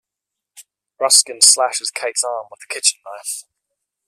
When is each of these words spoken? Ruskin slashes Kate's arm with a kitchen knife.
Ruskin 0.99 1.43
slashes 1.43 1.91
Kate's 1.91 2.23
arm 2.23 2.47
with 2.49 2.61
a 2.67 2.73
kitchen 2.73 3.01
knife. 3.05 3.43